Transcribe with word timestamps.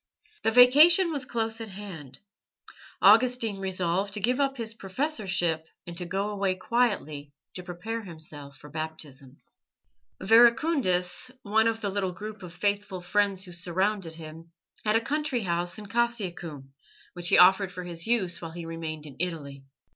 The 0.41 0.49
vacation 0.49 1.11
was 1.11 1.25
close 1.27 1.61
at 1.61 1.69
hand. 1.69 2.21
Augustine 3.03 3.59
resolved 3.59 4.15
to 4.15 4.19
give 4.19 4.39
up 4.39 4.57
his 4.57 4.73
professorship 4.73 5.67
and 5.85 5.95
to 5.95 6.07
go 6.07 6.31
away 6.31 6.55
quietly 6.55 7.31
to 7.53 7.61
prepare 7.61 8.01
himself 8.01 8.57
for 8.57 8.71
Baptism. 8.71 9.37
Verecundus, 10.19 11.29
one 11.43 11.67
of 11.67 11.81
the 11.81 11.91
little 11.91 12.13
group 12.13 12.41
of 12.41 12.51
faithful 12.51 13.01
friends 13.01 13.43
who 13.43 13.51
surrounded 13.51 14.15
him, 14.15 14.51
had 14.83 14.95
a 14.95 15.01
country 15.01 15.41
house 15.41 15.77
in 15.77 15.85
Cassiacum, 15.85 16.73
which 17.13 17.29
he 17.29 17.37
offered 17.37 17.71
for 17.71 17.83
his 17.83 18.07
use 18.07 18.41
while 18.41 18.53
he 18.53 18.65
remained 18.65 19.05
in 19.05 19.17
Italy. 19.19 19.65